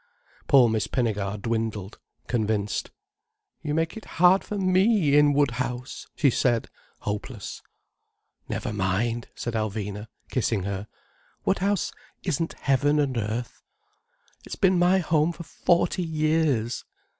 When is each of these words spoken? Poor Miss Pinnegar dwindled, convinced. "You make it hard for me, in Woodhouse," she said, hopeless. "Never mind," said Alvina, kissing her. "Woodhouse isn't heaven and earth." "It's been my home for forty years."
Poor 0.47 0.67
Miss 0.67 0.87
Pinnegar 0.87 1.37
dwindled, 1.37 1.99
convinced. 2.25 2.89
"You 3.61 3.75
make 3.75 3.95
it 3.95 4.05
hard 4.17 4.43
for 4.43 4.57
me, 4.57 5.15
in 5.15 5.31
Woodhouse," 5.31 6.07
she 6.15 6.31
said, 6.31 6.71
hopeless. 7.01 7.61
"Never 8.49 8.73
mind," 8.73 9.27
said 9.35 9.53
Alvina, 9.53 10.07
kissing 10.31 10.63
her. 10.63 10.87
"Woodhouse 11.45 11.91
isn't 12.23 12.53
heaven 12.61 12.97
and 12.97 13.15
earth." 13.15 13.61
"It's 14.43 14.55
been 14.55 14.79
my 14.79 14.97
home 14.97 15.33
for 15.33 15.43
forty 15.43 16.01
years." 16.01 16.83